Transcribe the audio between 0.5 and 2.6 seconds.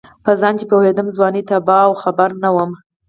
چې پوهېدم ځواني تباه وه خبر نه